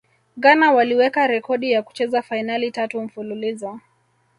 ghana 0.37 0.71
waliweka 0.71 1.27
rekodi 1.27 1.71
ya 1.71 1.83
kucheza 1.83 2.21
fainali 2.21 2.71
tatu 2.71 3.01
mfululizo 3.01 3.79